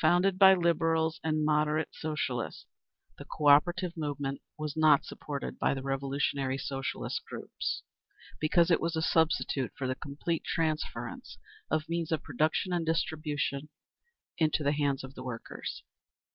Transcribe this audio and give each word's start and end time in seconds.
Founded 0.00 0.38
by 0.38 0.54
Liberals 0.54 1.20
and 1.22 1.44
"moderate" 1.44 1.90
Socialists, 1.92 2.64
the 3.18 3.26
Cooperative 3.26 3.94
movement 3.98 4.40
was 4.56 4.78
not 4.78 5.04
supported 5.04 5.58
by 5.58 5.74
the 5.74 5.82
revolutionary 5.82 6.56
Socialist 6.56 7.20
groups, 7.28 7.82
because 8.40 8.70
it 8.70 8.80
was 8.80 8.96
a 8.96 9.02
substitute 9.02 9.72
for 9.76 9.86
the 9.86 9.94
complete 9.94 10.42
transference 10.42 11.36
of 11.70 11.86
means 11.86 12.12
of 12.12 12.22
production 12.22 12.72
and 12.72 12.86
distribution 12.86 13.68
into 14.38 14.62
the 14.64 14.72
hands 14.72 15.04
of 15.04 15.14
the 15.14 15.22
workers. 15.22 15.82